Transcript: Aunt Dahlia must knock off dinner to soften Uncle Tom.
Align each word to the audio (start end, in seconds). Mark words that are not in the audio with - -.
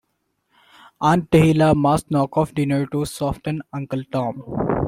Aunt 0.99 1.29
Dahlia 1.31 1.75
must 1.75 2.09
knock 2.09 2.35
off 2.35 2.55
dinner 2.55 2.87
to 2.87 3.05
soften 3.05 3.61
Uncle 3.71 4.03
Tom. 4.11 4.43